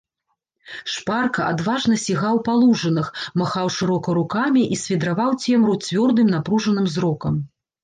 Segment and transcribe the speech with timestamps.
[0.93, 3.07] Шпарка, адважна сігаў па лужынах,
[3.43, 7.41] махаў шырока рукамі і свідраваў цемру цвёрдым напружаным зрокам.